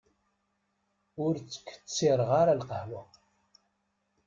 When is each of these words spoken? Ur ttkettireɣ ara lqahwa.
Ur 1.23 1.33
ttkettireɣ 1.39 2.29
ara 2.41 2.59
lqahwa. 2.59 3.01